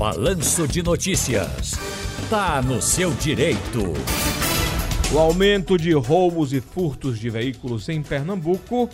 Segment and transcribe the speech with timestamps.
[0.00, 1.72] Balanço de Notícias.
[2.30, 3.82] Tá no seu direito.
[5.12, 8.88] O aumento de roubos e furtos de veículos em Pernambuco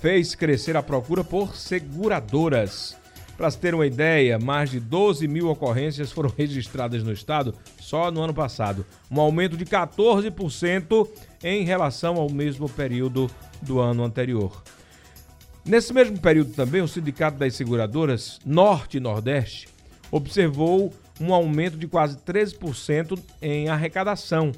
[0.00, 2.96] fez crescer a procura por seguradoras.
[3.36, 8.12] Para se ter uma ideia, mais de 12 mil ocorrências foram registradas no estado só
[8.12, 11.08] no ano passado, um aumento de 14%
[11.42, 13.28] em relação ao mesmo período
[13.60, 14.62] do ano anterior.
[15.64, 19.71] Nesse mesmo período também, o Sindicato das Seguradoras Norte e Nordeste
[20.12, 24.52] observou um aumento de quase 13% em arrecadação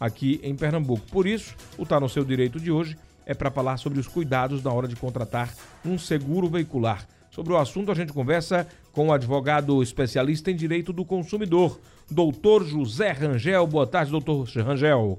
[0.00, 1.06] aqui em Pernambuco.
[1.12, 4.62] Por isso, o Tá no Seu Direito de hoje é para falar sobre os cuidados
[4.62, 5.52] na hora de contratar
[5.84, 7.06] um seguro veicular.
[7.30, 12.64] Sobre o assunto, a gente conversa com o advogado especialista em direito do consumidor, doutor
[12.64, 13.66] José Rangel.
[13.66, 15.18] Boa tarde, doutor Rangel.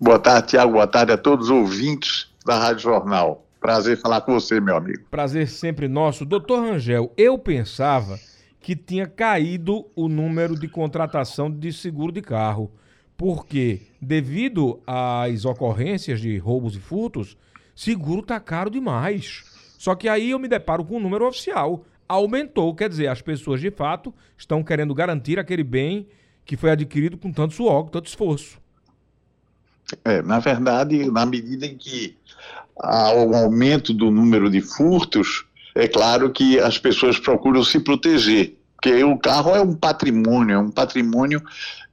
[0.00, 0.72] Boa tarde, Tiago.
[0.72, 3.44] Boa tarde a todos os ouvintes da Rádio Jornal.
[3.60, 5.04] Prazer falar com você, meu amigo.
[5.10, 6.24] Prazer sempre nosso.
[6.24, 8.18] Doutor Rangel, eu pensava
[8.68, 12.70] que tinha caído o número de contratação de seguro de carro,
[13.16, 17.34] porque devido às ocorrências de roubos e furtos,
[17.74, 19.42] seguro tá caro demais.
[19.78, 21.82] Só que aí eu me deparo com um número oficial.
[22.06, 26.06] Aumentou, quer dizer, as pessoas de fato estão querendo garantir aquele bem
[26.44, 28.60] que foi adquirido com tanto suor, com tanto esforço.
[30.04, 32.14] É, na verdade, na medida em que
[32.78, 38.57] há um aumento do número de furtos, é claro que as pessoas procuram se proteger,
[38.80, 41.42] porque o carro é um patrimônio, é um patrimônio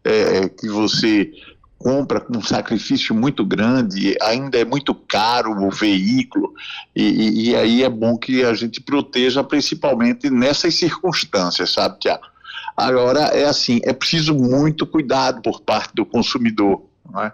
[0.04, 1.32] é, que você
[1.80, 6.54] compra com um sacrifício muito grande, ainda é muito caro o veículo,
[6.96, 12.24] e, e aí é bom que a gente proteja principalmente nessas circunstâncias, sabe, Tiago?
[12.78, 17.34] Agora, é assim, é preciso muito cuidado por parte do consumidor, não é?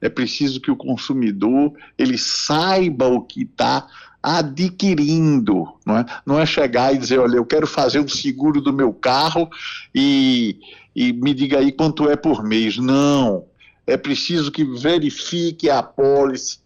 [0.00, 3.86] é preciso que o consumidor ele saiba o que está
[4.26, 6.04] adquirindo, não é?
[6.26, 9.48] não é chegar e dizer, olha, eu quero fazer um seguro do meu carro
[9.94, 10.58] e,
[10.96, 12.76] e me diga aí quanto é por mês.
[12.76, 13.44] Não,
[13.86, 16.58] é preciso que verifique a pólice,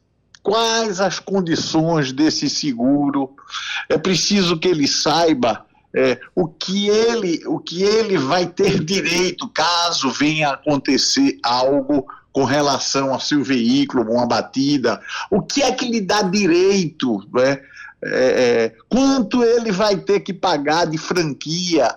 [0.42, 3.34] quais as condições desse seguro,
[3.90, 9.48] é preciso que ele saiba é, o, que ele, o que ele vai ter direito
[9.48, 15.86] caso venha acontecer algo com relação ao seu veículo, uma batida, o que é que
[15.86, 17.60] lhe dá direito, né?
[18.02, 18.08] É,
[18.64, 21.94] é, quanto ele vai ter que pagar de franquia.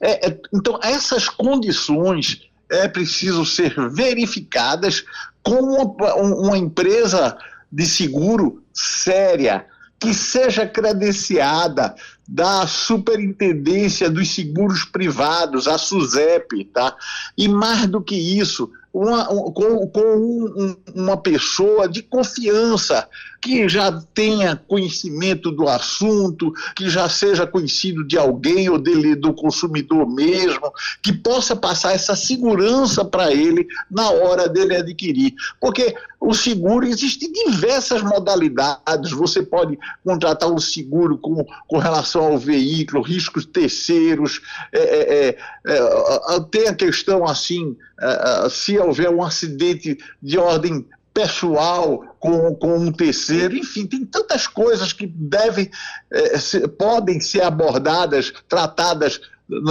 [0.00, 5.04] É, é então, essas condições é preciso ser verificadas
[5.44, 7.36] com uma, uma empresa
[7.70, 9.66] de seguro séria,
[10.00, 11.94] que seja credenciada
[12.26, 16.96] da Superintendência dos Seguros Privados, a SUSEP, tá?
[17.36, 23.08] E mais do que isso, uma, um, com, com um, uma pessoa de confiança,
[23.42, 29.34] que já tenha conhecimento do assunto, que já seja conhecido de alguém ou dele, do
[29.34, 30.72] consumidor mesmo,
[31.02, 35.34] que possa passar essa segurança para ele na hora dele adquirir.
[35.60, 39.10] Porque o seguro existe diversas modalidades.
[39.10, 44.40] Você pode contratar um seguro com, com relação ao veículo, riscos terceiros,
[44.72, 45.28] é, é,
[45.66, 52.16] é, é tem a questão assim, é, é, se houver um acidente de ordem pessoal
[52.18, 55.70] com, com um terceiro, enfim, tem tantas coisas que devem,
[56.10, 59.20] é, se, podem ser abordadas, tratadas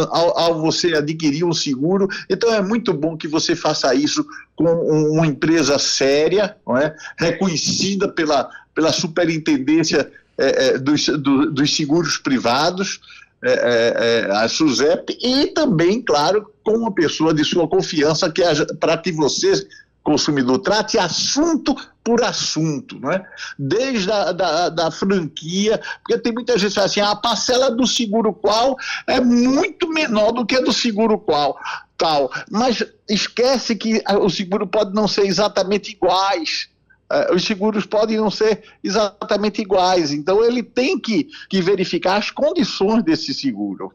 [0.09, 2.07] ao, ao, você adquirir um seguro.
[2.29, 4.25] Então é muito bom que você faça isso
[4.56, 6.95] com uma empresa séria, é?
[7.18, 13.00] reconhecida pela, pela superintendência é, é, dos, do, dos seguros privados,
[13.44, 18.42] é, é, é, a SUSEP, e também, claro, com uma pessoa de sua confiança que
[18.80, 19.68] para que você
[20.04, 23.26] consumidor trate assunto por assunto, não é?
[23.58, 27.72] Desde a da, da franquia, porque tem muita gente que fala assim, ah, a parcela
[27.72, 28.76] do seguro qual
[29.08, 31.58] é muito menor do que a do seguro qual,
[31.98, 32.30] tal.
[32.52, 36.68] Mas esquece que o seguro pode não ser exatamente iguais.
[37.13, 40.12] Uh, os seguros podem não ser exatamente iguais.
[40.12, 43.94] Então ele tem que, que verificar as condições desse seguro.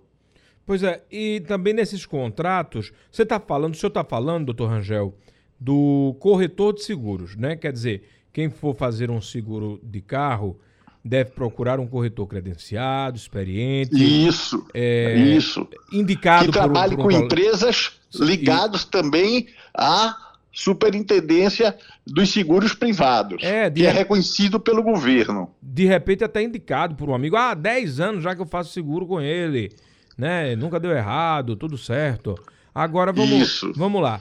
[0.64, 5.16] Pois é, e também nesses contratos, você está falando, o senhor está falando, doutor Rangel,
[5.59, 7.56] do corretor de seguros, né?
[7.56, 10.60] Quer dizer, quem for fazer um seguro de carro
[11.04, 13.97] deve procurar um corretor credenciado, experiente.
[13.97, 15.66] Isso, é, isso.
[15.91, 17.18] Indicado que trabalhe por um, por um...
[17.18, 18.91] com empresas ligados e...
[18.91, 20.28] também à
[20.59, 23.83] superintendência dos seguros privados, é, de...
[23.83, 25.55] que é reconhecido pelo governo.
[25.63, 27.37] De repente até indicado por um amigo.
[27.37, 29.71] Ah, 10 anos já que eu faço seguro com ele,
[30.16, 30.57] né?
[30.57, 32.34] Nunca deu errado, tudo certo.
[32.75, 33.72] Agora vamos, Isso.
[33.77, 34.21] vamos lá.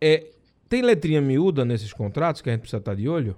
[0.00, 0.26] É,
[0.68, 3.36] tem letrinha miúda nesses contratos que a gente precisa estar de olho?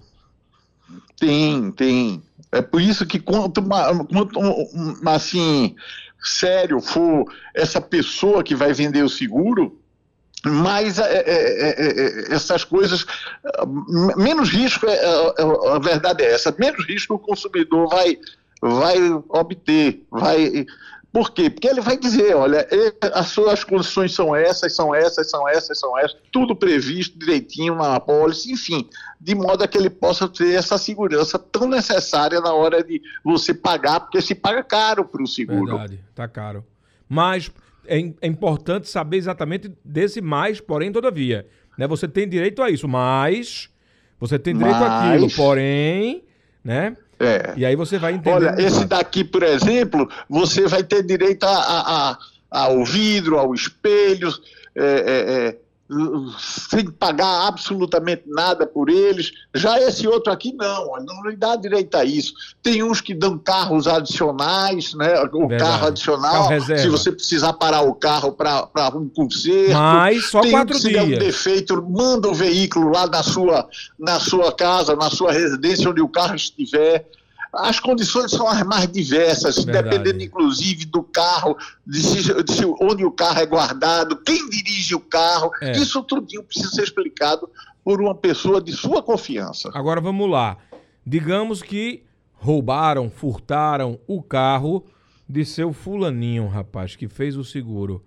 [1.18, 2.22] Tem, tem.
[2.50, 4.40] É por isso que quanto, quanto
[5.06, 5.76] assim,
[6.22, 9.78] sério for essa pessoa que vai vender o seguro,
[10.44, 13.04] mais é, é, é, é essas coisas,
[14.16, 14.98] menos risco, é,
[15.74, 18.18] a verdade é essa, menos risco o consumidor vai,
[18.62, 18.98] vai
[19.28, 20.66] obter, vai
[21.12, 21.50] por quê?
[21.50, 22.66] Porque ele vai dizer, olha,
[23.14, 27.96] as suas condições são essas, são essas, são essas, são essas, tudo previsto direitinho na
[27.96, 28.88] apólice, enfim,
[29.20, 33.52] de modo a que ele possa ter essa segurança tão necessária na hora de você
[33.52, 35.78] pagar, porque se paga caro para o seguro.
[35.78, 36.64] Verdade, tá caro.
[37.08, 37.50] Mas
[37.86, 41.46] é, é, importante saber exatamente desse mais, porém, todavia.
[41.76, 41.86] Né?
[41.86, 43.68] Você tem direito a isso, mas
[44.18, 45.12] você tem direito mas...
[45.14, 46.24] àquilo, porém,
[46.64, 46.96] né?
[47.18, 47.52] É.
[47.56, 48.46] E aí você vai entender.
[48.46, 52.18] Olha, esse daqui, por exemplo, você vai ter direito a, a, a
[52.50, 54.28] ao vidro, ao espelho,
[54.74, 55.56] é, é, é,
[56.38, 59.32] sem pagar absolutamente nada por eles.
[59.54, 62.32] Já esse outro aqui não, não lhe dá direito a isso.
[62.62, 65.20] Tem uns que dão carros adicionais, né?
[65.32, 65.58] O Verdade.
[65.58, 69.72] carro adicional, carro se você precisar parar o carro para um conserto.
[69.72, 71.02] Mas só Tem quatro um que dias.
[71.02, 75.32] Se der um defeito, manda o veículo lá na sua, na sua casa, na sua
[75.32, 77.06] residência, onde o carro estiver
[77.52, 79.90] as condições são as mais diversas, Verdade.
[79.90, 81.56] dependendo inclusive do carro,
[81.86, 85.50] de, se, de onde o carro é guardado, quem dirige o carro.
[85.60, 85.72] É.
[85.72, 87.50] Isso tudo precisa ser explicado
[87.84, 89.70] por uma pessoa de sua confiança.
[89.74, 90.58] Agora vamos lá.
[91.04, 92.04] Digamos que
[92.34, 94.84] roubaram, furtaram o carro
[95.28, 98.04] de seu fulaninho, rapaz, que fez o seguro.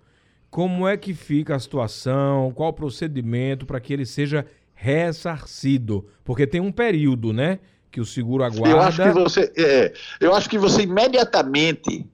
[0.50, 2.52] Como é que fica a situação?
[2.54, 6.06] Qual o procedimento para que ele seja ressarcido?
[6.24, 7.58] Porque tem um período, né?
[7.94, 8.68] Que o seguro aguarda.
[8.68, 12.04] Eu acho que você, é, eu acho que você imediatamente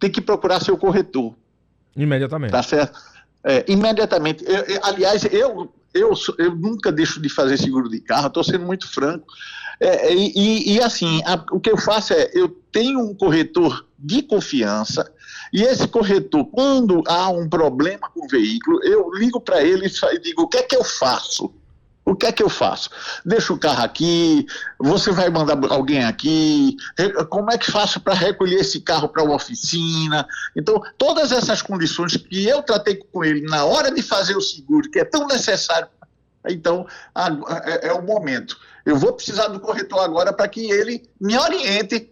[0.00, 1.32] tem que procurar seu corretor.
[1.96, 2.50] Imediatamente.
[2.50, 2.98] Tá certo?
[3.44, 4.44] É, imediatamente.
[4.44, 8.66] Eu, eu, aliás, eu, eu, eu nunca deixo de fazer seguro de carro, estou sendo
[8.66, 9.26] muito franco.
[9.78, 14.22] É, e, e, assim, a, o que eu faço é, eu tenho um corretor de
[14.22, 15.08] confiança,
[15.52, 20.18] e esse corretor, quando há um problema com o veículo, eu ligo para ele e
[20.18, 21.52] digo, o que é que eu faço?
[22.12, 22.90] O que é que eu faço?
[23.24, 24.46] Deixo o carro aqui,
[24.78, 26.76] você vai mandar alguém aqui,
[27.30, 30.28] como é que faço para recolher esse carro para uma oficina?
[30.54, 34.90] Então, todas essas condições que eu tratei com ele na hora de fazer o seguro,
[34.90, 35.88] que é tão necessário,
[36.46, 36.86] então
[37.64, 38.58] é, é o momento.
[38.84, 42.10] Eu vou precisar do corretor agora para que ele me oriente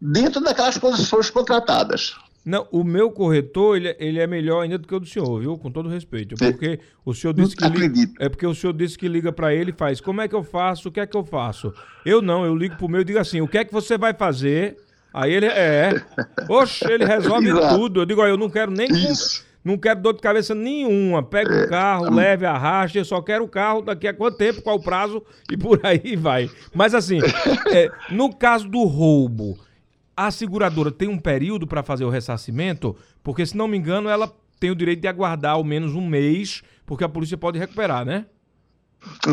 [0.00, 2.16] dentro daquelas condições contratadas.
[2.44, 5.56] Não, o meu corretor, ele, ele é melhor ainda do que o do senhor, viu?
[5.56, 6.34] Com todo respeito.
[6.42, 9.54] É porque o senhor disse que liga, é porque o senhor disse que liga para
[9.54, 10.88] ele e faz, como é que eu faço?
[10.88, 11.72] O que é que eu faço?
[12.04, 14.12] Eu não, eu ligo pro meu e digo assim, o que é que você vai
[14.12, 14.76] fazer?
[15.14, 16.02] Aí ele é,
[16.48, 18.00] oxe, ele resolve tudo.
[18.00, 18.88] Eu digo, ó, eu não quero nem
[19.64, 21.22] não quero dor de cabeça nenhuma.
[21.22, 21.68] Pega o é.
[21.68, 25.22] carro, leve, arraste, eu só quero o carro daqui a quanto tempo, qual o prazo
[25.50, 26.50] e por aí vai.
[26.74, 27.18] Mas assim,
[27.72, 29.58] é, no caso do roubo,
[30.16, 34.32] a seguradora tem um período para fazer o ressarcimento, porque se não me engano, ela
[34.60, 38.26] tem o direito de aguardar ao menos um mês, porque a polícia pode recuperar, né?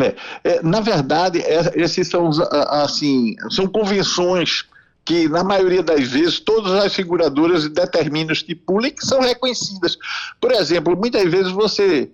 [0.01, 0.15] É,
[0.49, 4.65] é, na verdade, é, esses são assim, são convenções
[5.05, 9.97] que na maioria das vezes todas as seguradoras determinam este público que são reconhecidas.
[10.39, 12.11] Por exemplo, muitas vezes você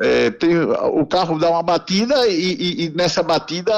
[0.00, 3.72] é, tem, o carro dá uma batida e, e, e, nessa batida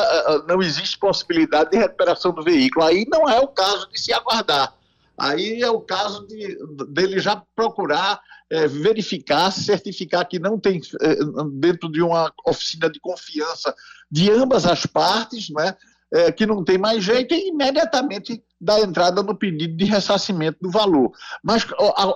[0.47, 2.87] não existe possibilidade de recuperação do veículo.
[2.87, 4.73] Aí não é o caso de se aguardar.
[5.19, 6.57] Aí é o caso de,
[6.89, 8.21] dele já procurar
[8.53, 11.17] é, verificar, certificar que não tem é,
[11.55, 13.75] dentro de uma oficina de confiança
[14.11, 15.75] de ambas as partes, né,
[16.13, 20.71] é, que não tem mais jeito e imediatamente dá entrada no pedido de ressarcimento do
[20.71, 21.11] valor.
[21.43, 21.67] Mas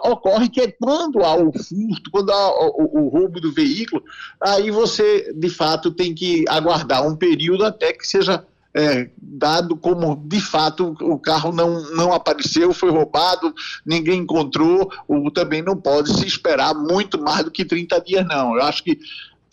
[0.05, 4.03] ocorre que quando há o furto, quando há o, o, roubo do veículo,
[4.41, 10.23] aí você, de fato, tem que aguardar um período até que seja é, dado como,
[10.27, 16.13] de fato, o carro não, não apareceu, foi roubado, ninguém encontrou, ou também não pode
[16.13, 18.55] se esperar muito mais do que 30 dias, não.
[18.55, 18.99] Eu acho que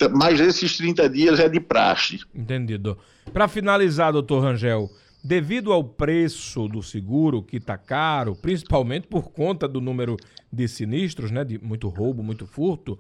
[0.10, 2.20] mais esses 30 dias é de praxe.
[2.34, 2.98] Entendido.
[3.32, 4.90] Para finalizar, doutor Rangel,
[5.24, 10.18] devido ao preço do seguro, que está caro, principalmente por conta do número
[10.52, 13.00] de sinistros, né, de muito roubo, muito furto,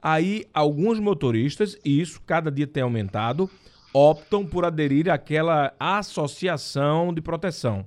[0.00, 3.50] aí alguns motoristas, e isso cada dia tem aumentado,
[3.92, 7.86] optam por aderir àquela associação de proteção.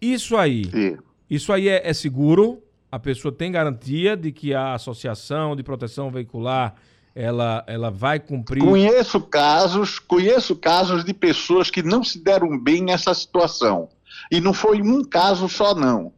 [0.00, 0.96] Isso aí, Sim.
[1.30, 2.62] isso aí é, é seguro?
[2.90, 6.74] A pessoa tem garantia de que a associação de proteção veicular
[7.14, 8.62] ela, ela vai cumprir.
[8.62, 13.88] Conheço casos, conheço casos de pessoas que não se deram bem nessa situação.
[14.30, 16.12] E não foi um caso só, não.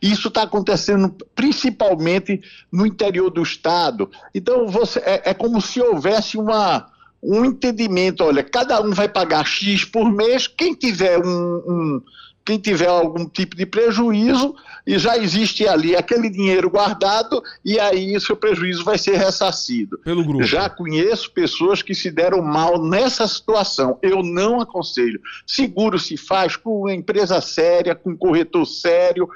[0.00, 4.10] Isso está acontecendo principalmente no interior do estado.
[4.34, 6.86] Então você é, é como se houvesse uma,
[7.22, 8.22] um entendimento.
[8.22, 10.46] Olha, cada um vai pagar X por mês.
[10.46, 12.02] Quem tiver um, um
[12.44, 14.54] quem tiver algum tipo de prejuízo,
[14.86, 19.98] e já existe ali aquele dinheiro guardado, e aí seu prejuízo vai ser ressarcido.
[19.98, 20.44] Pelo grupo.
[20.44, 23.98] Já conheço pessoas que se deram mal nessa situação.
[24.02, 25.20] Eu não aconselho.
[25.46, 29.26] Seguro se faz com uma empresa séria, com um corretor sério,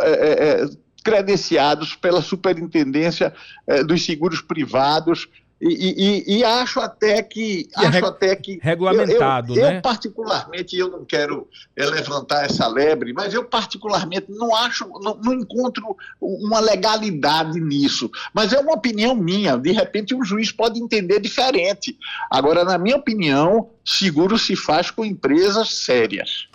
[0.00, 0.68] é, é, é
[1.04, 3.32] credenciados pela Superintendência
[3.66, 5.28] é, dos Seguros Privados
[5.60, 7.68] e, e, e, acho até que.
[7.76, 9.76] É acho até que regulamentado, eu, eu, né?
[9.78, 15.16] Eu, particularmente, eu não quero é, levantar essa lebre, mas eu, particularmente, não acho, não,
[15.16, 18.08] não, encontro uma legalidade nisso.
[18.32, 19.56] Mas é uma opinião minha.
[19.56, 21.98] De repente, um juiz pode entender diferente.
[22.30, 26.46] Agora, na minha opinião, seguro se faz com empresas sérias.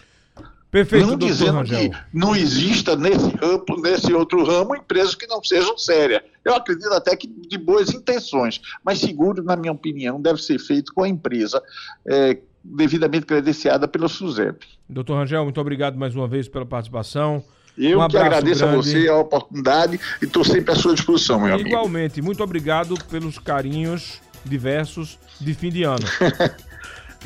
[0.72, 1.92] Perfeito, não dizendo Rangel.
[1.92, 6.24] que não exista nesse ramo, nesse outro ramo, empresas que não sejam sérias.
[6.44, 10.94] Eu acredito até que de boas intenções, mas seguro, na minha opinião, deve ser feito
[10.94, 11.62] com a empresa
[12.06, 14.66] é, devidamente credenciada pela SUSEP.
[14.90, 17.44] Doutor Rangel, muito obrigado mais uma vez pela participação.
[17.78, 18.78] Eu um que agradeço grande.
[18.78, 21.78] a você a oportunidade e estou sempre à sua disposição, meu Igualmente, amigo.
[21.78, 26.06] Igualmente, muito obrigado pelos carinhos diversos de fim de ano.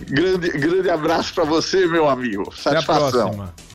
[0.05, 2.53] Grande, grande abraço para você, meu amigo.
[2.55, 3.51] Satisfação.